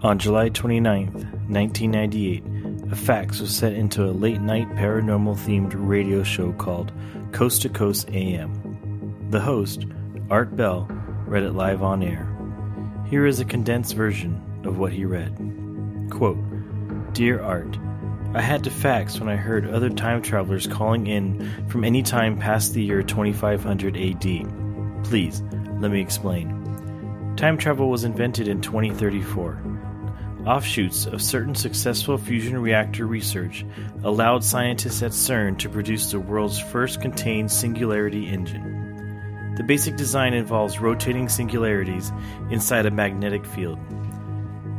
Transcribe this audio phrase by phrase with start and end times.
[0.00, 6.22] On July 29, 1998, a fax was sent into a late night paranormal themed radio
[6.22, 6.92] show called
[7.32, 9.26] Coast to Coast AM.
[9.30, 9.86] The host,
[10.30, 10.86] Art Bell,
[11.26, 12.32] read it live on air.
[13.10, 15.36] Here is a condensed version of what he read.
[16.10, 16.38] Quote,
[17.12, 17.76] Dear Art,
[18.34, 22.38] I had to fax when I heard other time travelers calling in from any time
[22.38, 25.04] past the year 2500 AD.
[25.04, 25.42] Please,
[25.80, 27.34] let me explain.
[27.36, 29.77] Time travel was invented in 2034.
[30.48, 33.66] Offshoots of certain successful fusion reactor research
[34.02, 39.52] allowed scientists at CERN to produce the world's first contained singularity engine.
[39.58, 42.10] The basic design involves rotating singularities
[42.50, 43.78] inside a magnetic field.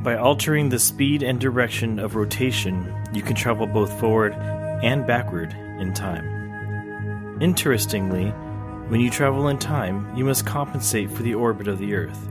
[0.01, 5.53] By altering the speed and direction of rotation, you can travel both forward and backward
[5.53, 7.37] in time.
[7.41, 8.31] Interestingly,
[8.87, 12.27] when you travel in time, you must compensate for the orbit of the Earth.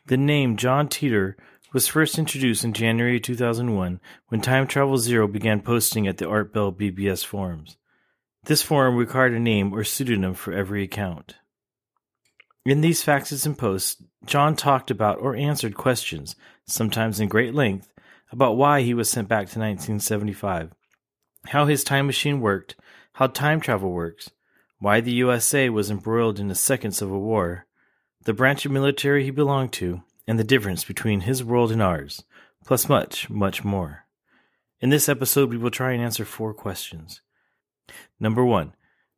[0.06, 1.36] The name John Titor
[1.74, 6.52] was first introduced in January 2001 when Time Travel Zero began posting at the Art
[6.54, 7.78] Bell BBS forums.
[8.46, 11.36] This forum required a name or pseudonym for every account.
[12.66, 17.92] In these faxes and posts, John talked about or answered questions, sometimes in great length,
[18.32, 20.72] about why he was sent back to 1975,
[21.48, 22.76] how his time machine worked,
[23.14, 24.30] how time travel works,
[24.80, 27.66] why the USA was embroiled in a second civil war,
[28.24, 32.24] the branch of military he belonged to, and the difference between his world and ours,
[32.66, 34.06] plus much, much more.
[34.80, 37.22] In this episode, we will try and answer four questions.
[38.20, 38.74] Number one,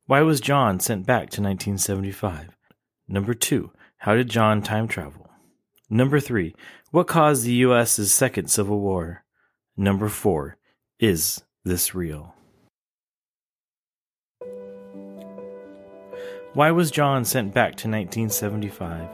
[0.06, 2.56] why was John sent back to 1975?
[3.06, 5.30] Number two, how did John time travel?
[5.88, 6.54] Number three,
[6.90, 9.24] what caused the US's second civil war?
[9.76, 10.56] Number four,
[10.98, 12.34] is this real?
[16.54, 19.08] Why was John sent back to 1975?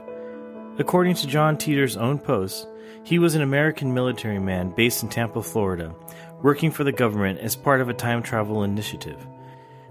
[0.81, 2.67] According to John Titor's own posts,
[3.05, 5.95] he was an American military man based in Tampa, Florida,
[6.43, 9.25] working for the government as part of a time travel initiative.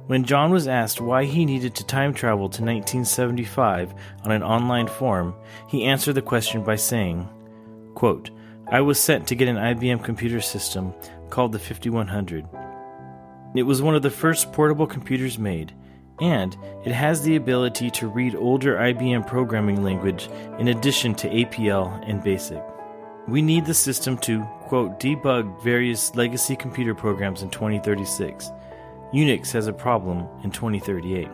[0.07, 3.93] When John was asked why he needed to time travel to 1975
[4.25, 5.33] on an online forum,
[5.69, 7.29] he answered the question by saying,
[7.95, 8.29] quote,
[8.69, 10.93] I was sent to get an IBM computer system
[11.29, 12.45] called the 5100.
[13.55, 15.73] It was one of the first portable computers made
[16.21, 20.29] and it has the ability to read older IBM programming language
[20.59, 22.63] in addition to APL and BASIC.
[23.27, 28.51] We need the system to, quote, debug various legacy computer programs in 2036.
[29.13, 31.27] Unix has a problem in 2038.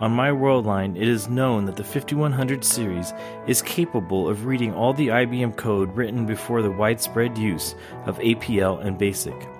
[0.00, 3.12] On my world line, it is known that the 5100 series
[3.48, 7.74] is capable of reading all the IBM code written before the widespread use
[8.06, 9.57] of APL and BASIC.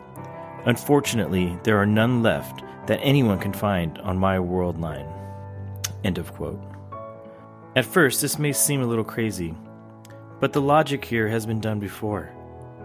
[0.65, 5.07] Unfortunately, there are none left that anyone can find on my world line.
[6.05, 6.61] End of quote.
[7.77, 9.55] At first, this may seem a little crazy,
[10.41, 12.31] but the logic here has been done before.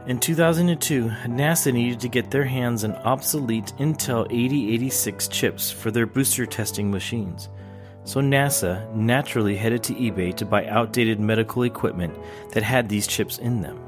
[0.05, 6.05] In 2002, NASA needed to get their hands on obsolete Intel 8086 chips for their
[6.05, 7.47] booster testing machines.
[8.03, 12.13] So NASA naturally headed to eBay to buy outdated medical equipment
[12.51, 13.79] that had these chips in them.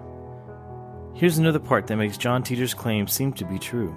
[1.15, 3.95] Here's another part that makes John Titor's claim seem to be true.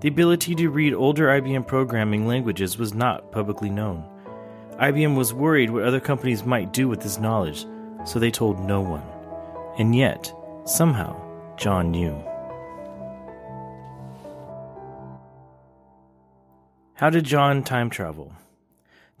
[0.00, 4.04] The ability to read older IBM programming languages was not publicly known.
[4.78, 7.64] IBM was worried what other companies might do with this knowledge,
[8.04, 9.02] so they told no one.
[9.78, 10.30] And yet,
[10.66, 11.18] somehow,
[11.56, 12.22] John knew.
[16.92, 18.30] How did John time travel?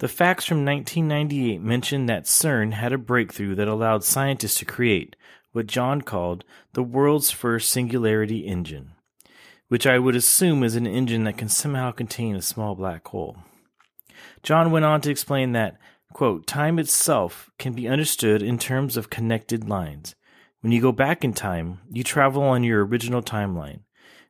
[0.00, 5.16] The facts from 1998 mention that CERN had a breakthrough that allowed scientists to create
[5.52, 8.92] what John called the world's first singularity engine,
[9.68, 13.38] which I would assume is an engine that can somehow contain a small black hole.
[14.42, 15.78] John went on to explain that,
[16.12, 20.14] quote, time itself can be understood in terms of connected lines.
[20.60, 23.80] When you go back in time, you travel on your original timeline.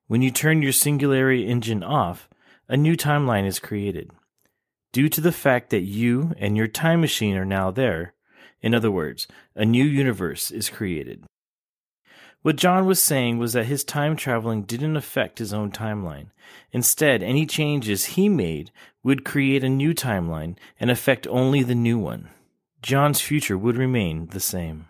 [0.06, 2.28] When you turn your singularity engine off,
[2.68, 4.10] a new timeline is created.
[4.92, 8.14] Due to the fact that you and your time machine are now there,
[8.62, 11.24] in other words, a new universe is created.
[12.42, 16.28] What John was saying was that his time traveling didn't affect his own timeline.
[16.72, 18.70] Instead, any changes he made
[19.02, 22.30] would create a new timeline and affect only the new one.
[22.82, 24.86] John's future would remain the same.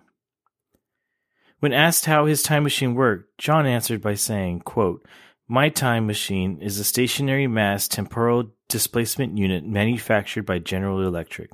[1.59, 5.05] When asked how his time machine worked, John answered by saying, quote,
[5.49, 11.51] My time machine is a stationary mass temporal displacement unit manufactured by General Electric.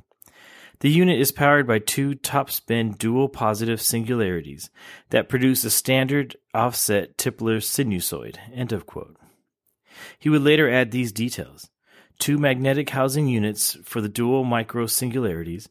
[0.79, 4.69] The unit is powered by two top-spin dual positive singularities
[5.09, 8.37] that produce a standard offset Tipler sinusoid.
[10.19, 11.69] He would later add these details.
[12.19, 15.67] Two magnetic housing units for the dual micro singularities,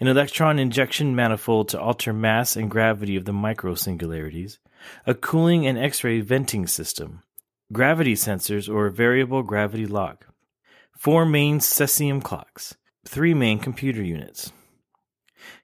[0.00, 4.58] an electron injection manifold to alter mass and gravity of the micro singularities,
[5.06, 7.22] a cooling and X ray venting system,
[7.72, 10.26] gravity sensors or variable gravity lock,
[10.96, 12.76] four main cesium clocks,
[13.06, 14.52] three main computer units.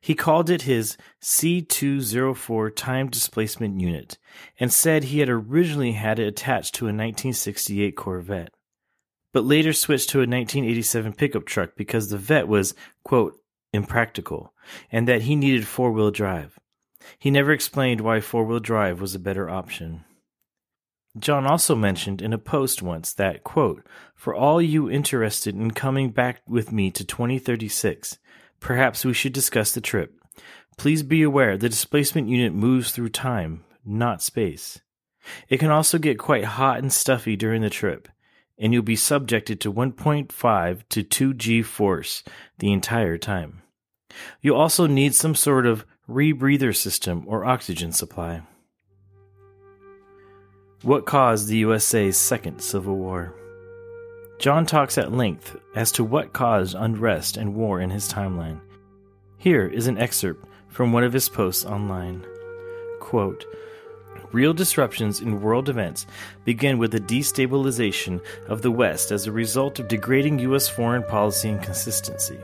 [0.00, 4.18] He called it his C204 time displacement unit
[4.58, 8.54] and said he had originally had it attached to a 1968 Corvette,
[9.32, 13.34] but later switched to a 1987 pickup truck because the Vet was, quote,
[13.72, 14.54] impractical
[14.92, 16.58] and that he needed four wheel drive.
[17.18, 20.04] He never explained why four wheel drive was a better option.
[21.16, 26.10] John also mentioned in a post once that, quote, For all you interested in coming
[26.10, 28.18] back with me to 2036,
[28.58, 30.18] perhaps we should discuss the trip.
[30.76, 34.80] Please be aware the displacement unit moves through time, not space.
[35.48, 38.08] It can also get quite hot and stuffy during the trip,
[38.58, 42.24] and you'll be subjected to 1.5 to 2 G force
[42.58, 43.62] the entire time.
[44.40, 48.42] You'll also need some sort of rebreather system or oxygen supply.
[50.84, 53.32] What caused the USA's second Civil War?
[54.38, 58.60] John talks at length as to what caused unrest and war in his timeline.
[59.38, 62.22] Here is an excerpt from one of his posts online.
[63.00, 63.46] Quote,
[64.30, 66.04] Real disruptions in world events
[66.44, 70.68] begin with the destabilization of the West as a result of degrading U.S.
[70.68, 72.38] foreign policy and consistency.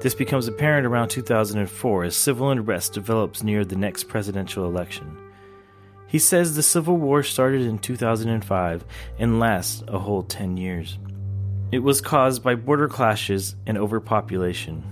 [0.00, 5.23] This becomes apparent around 2004 as civil unrest develops near the next presidential election.
[6.14, 8.84] He says the Civil War started in 2005
[9.18, 10.96] and lasts a whole 10 years.
[11.72, 14.84] It was caused by border clashes and overpopulation.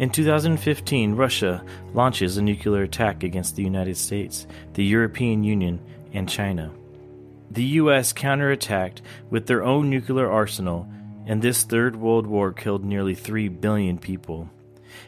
[0.00, 5.80] In 2015, Russia launches a nuclear attack against the United States, the European Union,
[6.12, 6.72] and China.
[7.52, 9.00] The US counterattacked
[9.30, 10.88] with their own nuclear arsenal,
[11.24, 14.50] and this Third World War killed nearly 3 billion people.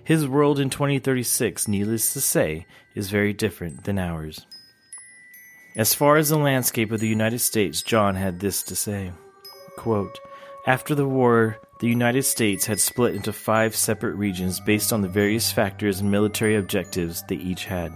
[0.04, 4.46] His world in 2036, needless to say, is very different than ours.
[5.76, 9.10] As far as the landscape of the United States, John had this to say
[9.76, 10.20] quote,
[10.68, 15.08] After the war, the United States had split into five separate regions based on the
[15.08, 17.92] various factors and military objectives they each had.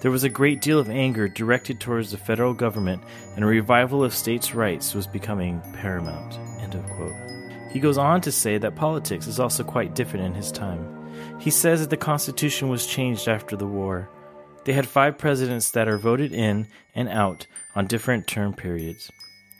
[0.00, 3.04] There was a great deal of anger directed towards the federal government,
[3.36, 6.34] and a revival of states' rights was becoming paramount.
[6.60, 7.14] End of quote.
[7.70, 10.84] He goes on to say that politics is also quite different in his time.
[11.38, 14.10] He says that the Constitution was changed after the war.
[14.64, 19.10] They had five presidents that are voted in and out on different term periods.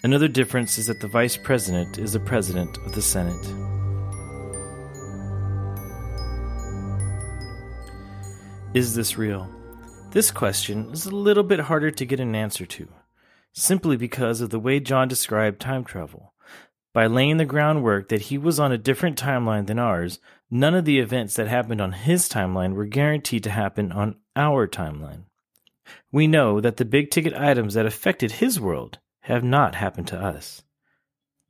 [0.03, 3.47] Another difference is that the vice president is the president of the Senate.
[8.75, 9.49] Is this real?
[10.11, 12.89] This question is a little bit harder to get an answer to,
[13.53, 16.35] simply because of the way John described time travel.
[16.93, 20.19] By laying the groundwork that he was on a different timeline than ours,
[20.55, 24.69] none of the events that happened on his timeline were guaranteed to happen on our
[24.69, 25.25] timeline.
[26.13, 30.17] We know that the big ticket items that affected his world have not happened to
[30.17, 30.63] us.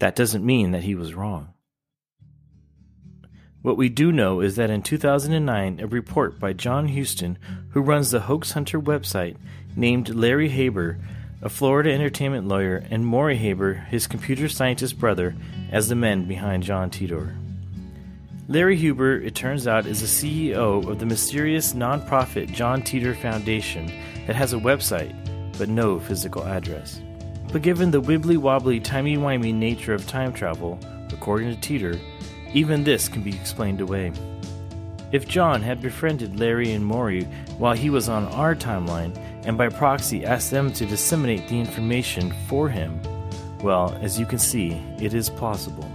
[0.01, 1.53] That doesn't mean that he was wrong.
[3.61, 7.39] What we do know is that in 2009, a report by John Houston,
[7.73, 9.37] who runs the Hoax Hunter website,
[9.77, 10.99] named Larry Haber
[11.45, 15.37] a Florida entertainment lawyer, and Maury Haber, his computer scientist brother,
[15.71, 17.37] as the men behind John Titor.
[18.47, 20.07] Larry Haber, it turns out, is the
[20.47, 23.91] CEO of the mysterious nonprofit John Titor Foundation
[24.27, 25.15] that has a website,
[25.57, 27.01] but no physical address.
[27.51, 30.79] But given the wibbly wobbly, timey wimey nature of time travel,
[31.11, 31.99] according to Titor,
[32.53, 34.13] even this can be explained away.
[35.11, 37.25] If John had befriended Larry and Maury
[37.57, 42.35] while he was on our timeline, and by proxy asked them to disseminate the information
[42.47, 43.01] for him,
[43.63, 45.91] well, as you can see, it is plausible.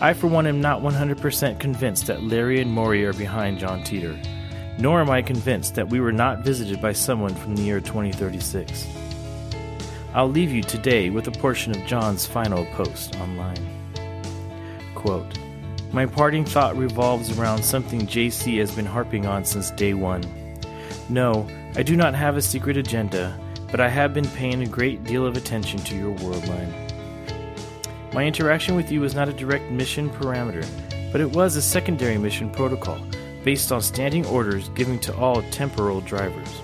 [0.00, 4.16] I, for one, am not 100% convinced that Larry and Maury are behind John Titor,
[4.78, 8.86] nor am I convinced that we were not visited by someone from the year 2036.
[10.14, 13.58] I'll leave you today with a portion of John's final post online.
[14.94, 15.36] Quote,
[15.92, 20.22] My parting thought revolves around something JC has been harping on since day one.
[21.08, 23.36] No, I do not have a secret agenda,
[23.70, 26.87] but I have been paying a great deal of attention to your world line.
[28.12, 30.66] My interaction with you was not a direct mission parameter,
[31.12, 32.98] but it was a secondary mission protocol
[33.44, 36.62] based on standing orders given to all temporal drivers.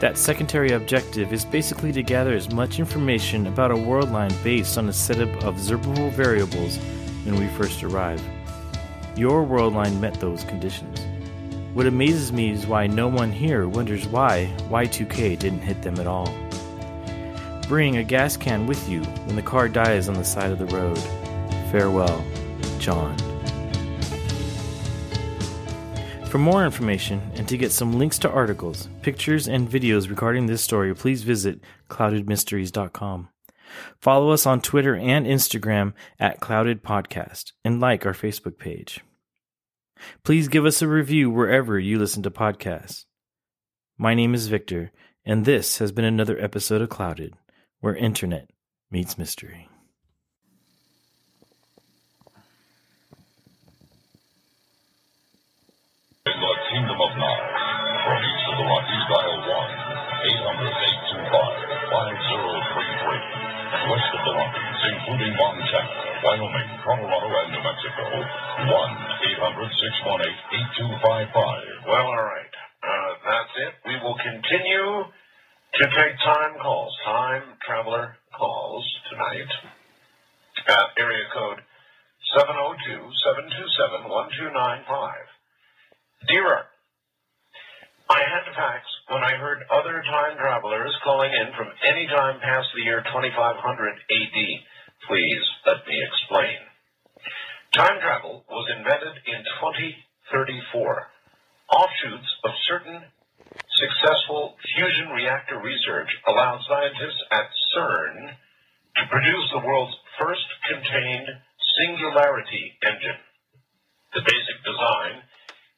[0.00, 4.76] That secondary objective is basically to gather as much information about a world line based
[4.76, 6.76] on a set of observable variables
[7.24, 8.22] when we first arrive.
[9.16, 11.00] Your world line met those conditions.
[11.72, 16.06] What amazes me is why no one here wonders why Y2K didn't hit them at
[16.06, 16.28] all.
[17.68, 20.66] Bring a gas can with you when the car dies on the side of the
[20.66, 20.98] road.
[21.72, 22.24] Farewell,
[22.78, 23.16] John.
[26.28, 30.62] For more information and to get some links to articles, pictures, and videos regarding this
[30.62, 33.30] story, please visit cloudedmysteries.com.
[34.00, 39.00] Follow us on Twitter and Instagram at Clouded Podcast and like our Facebook page.
[40.22, 43.06] Please give us a review wherever you listen to podcasts.
[43.98, 44.92] My name is Victor,
[45.24, 47.34] and this has been another episode of Clouded
[47.80, 48.48] where internet
[48.90, 49.68] meets mystery.
[56.26, 57.60] In the Kingdom of Knowledge,
[58.02, 60.72] from east of the Rockies, dial 1 800
[61.30, 63.46] 825 5033.
[63.86, 65.86] West of the Rockies, including Montana,
[66.26, 70.34] Wyoming, Colorado, and New Mexico, 1 800 618
[70.82, 71.86] 8255.
[71.86, 72.52] Well, all right.
[72.82, 73.72] Uh, that's it.
[73.86, 75.06] We will continue
[75.76, 78.80] to take time calls, time traveler calls
[79.12, 79.52] tonight
[80.72, 81.60] at area code
[82.32, 85.12] 702-727-1295.
[86.28, 86.64] Dear
[88.08, 92.40] I had to fax when I heard other time travelers calling in from any time
[92.40, 94.38] past the year 2500 AD.
[95.04, 96.56] Please let me explain.
[97.74, 101.04] Time travel was invented in 2034.
[101.68, 103.04] Offshoots of certain
[103.76, 108.32] Successful fusion reactor research allowed scientists at CERN
[108.96, 111.28] to produce the world's first contained
[111.76, 113.20] singularity engine.
[114.16, 115.20] The basic design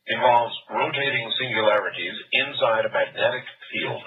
[0.07, 4.03] involves rotating singularities inside a magnetic field.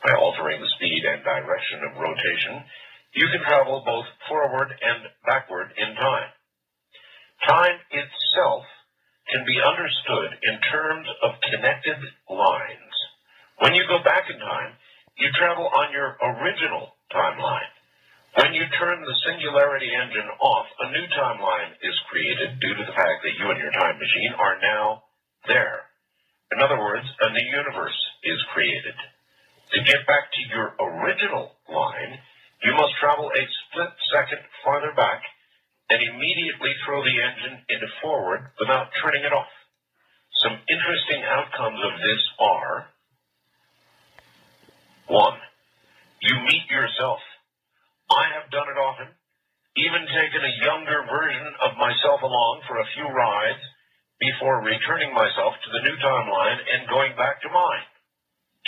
[0.00, 2.64] By altering the speed and direction of rotation,
[3.12, 6.30] you can travel both forward and backward in time.
[7.44, 8.64] Time itself
[9.28, 12.00] can be understood in terms of connected
[12.30, 12.85] lines.
[13.58, 14.76] When you go back in time,
[15.16, 17.72] you travel on your original timeline.
[18.36, 22.92] When you turn the singularity engine off, a new timeline is created due to the
[22.92, 25.08] fact that you and your time machine are now
[25.48, 25.88] there.
[26.52, 28.94] In other words, a new universe is created.
[29.72, 32.20] To get back to your original line,
[32.62, 35.24] you must travel a split second farther back
[35.88, 39.48] and immediately throw the engine into forward without turning it off.
[40.44, 42.92] Some interesting outcomes of this are
[45.08, 45.38] one,
[46.22, 47.20] you meet yourself.
[48.10, 49.10] I have done it often,
[49.76, 53.62] even taken a younger version of myself along for a few rides
[54.18, 57.86] before returning myself to the new timeline and going back to mine.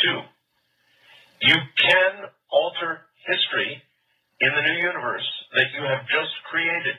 [0.02, 0.18] Two,
[1.48, 3.82] you can alter history
[4.40, 6.98] in the new universe that you have just created.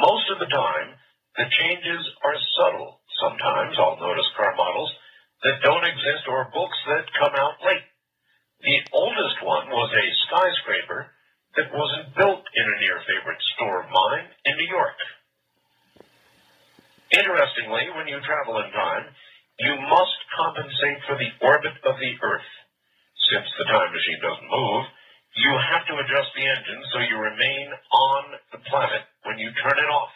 [0.00, 0.94] Most of the time,
[1.36, 3.00] the changes are subtle.
[3.20, 4.90] Sometimes I'll notice car models
[5.42, 7.89] that don't exist or books that come out late.
[8.60, 11.08] The oldest one was a skyscraper
[11.56, 15.00] that wasn't built in a near favorite store of mine in New York.
[17.10, 19.08] Interestingly, when you travel in time,
[19.64, 22.50] you must compensate for the orbit of the Earth.
[23.32, 24.84] Since the time machine doesn't move,
[25.40, 29.78] you have to adjust the engine so you remain on the planet when you turn
[29.80, 30.12] it off.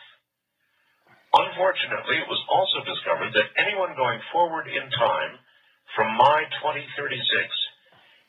[1.32, 5.40] Unfortunately, it was also discovered that anyone going forward in time
[5.96, 6.84] from my 2036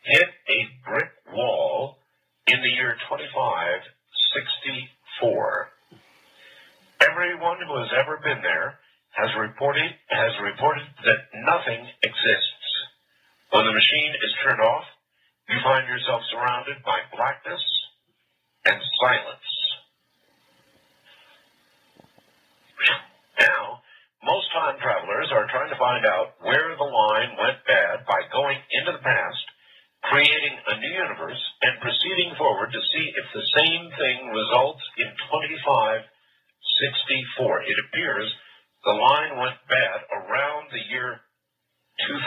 [0.05, 1.97] hit a brick wall
[2.47, 5.69] in the year 2564.
[7.01, 8.79] Everyone who has ever been there
[9.15, 12.51] has reported has reported that nothing exists.
[13.51, 14.83] When the machine is turned off,
[15.49, 17.61] you find yourself surrounded by blackness
[18.65, 19.49] and silence.
[23.39, 23.81] Now,
[24.23, 28.57] most time travelers are trying to find out where the line went bad by going
[28.71, 29.45] into the past,
[30.09, 31.79] creating a new universe, and
[32.15, 36.07] proceeding forward to see if the same thing results in 2564.
[37.67, 38.31] It appears
[38.87, 41.19] the line went bad around the year
[42.07, 42.23] 2000.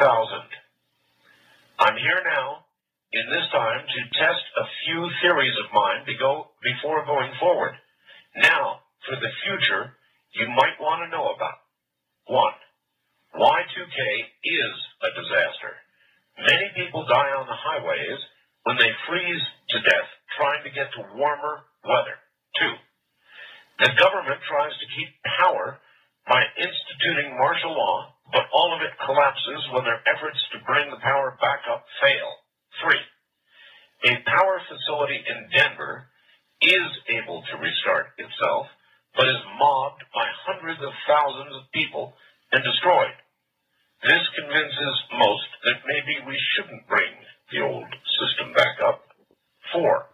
[1.81, 2.69] I'm here now
[3.17, 7.73] in this time to test a few theories of mine before going forward.
[8.37, 9.97] Now, for the future,
[10.37, 11.65] you might want to know about.
[12.29, 12.53] One,
[13.41, 14.01] Y2K
[14.45, 15.81] is a disaster.
[16.45, 18.21] Many people die on the highways
[18.65, 22.17] when they freeze to death trying to get to warmer weather.
[22.59, 22.75] Two,
[23.79, 25.79] the government tries to keep power
[26.27, 31.01] by instituting martial law, but all of it collapses when their efforts to bring the
[31.01, 32.31] power back up fail.
[32.83, 33.05] Three,
[34.11, 36.07] a power facility in Denver
[36.63, 38.67] is able to restart itself,
[39.15, 42.15] but is mobbed by hundreds of thousands of people
[42.53, 43.15] and destroyed.
[44.03, 47.15] This convinces most that maybe we shouldn't bring
[47.51, 47.89] the old
[48.21, 49.05] system back up.
[49.73, 50.07] Four,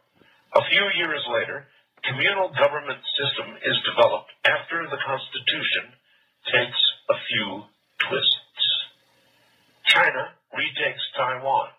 [0.55, 1.67] a few years later,
[2.07, 5.95] communal government system is developed after the Constitution
[6.51, 7.49] takes a few
[8.07, 8.67] twists.
[9.91, 11.71] China retakes Taiwan.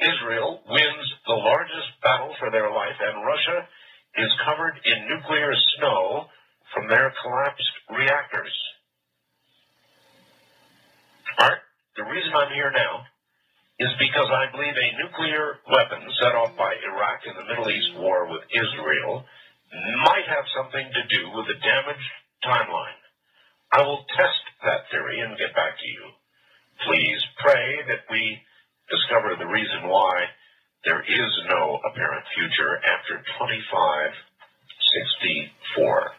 [0.00, 3.68] Israel wins the largest battle for their life, and Russia
[4.18, 6.26] is covered in nuclear snow
[6.74, 8.52] from their collapsed reactors.
[11.38, 11.60] Art,
[11.96, 13.04] the reason I'm here now
[13.80, 17.94] is because I believe a nuclear weapon set off by Iraq in the Middle East
[17.96, 19.24] war with Israel
[20.04, 22.10] might have something to do with the damaged
[22.44, 23.00] timeline.
[23.72, 26.04] I will test that theory and get back to you.
[26.84, 28.42] Please pray that we
[28.90, 30.26] discover the reason why
[30.84, 36.12] there is no apparent future after 2564.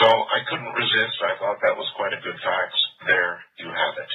[0.00, 1.18] So I couldn't resist.
[1.24, 2.74] I thought that was quite a good fact.
[3.08, 4.12] There you have it.